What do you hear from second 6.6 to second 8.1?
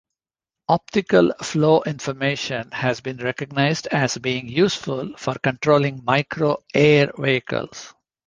air vehicles.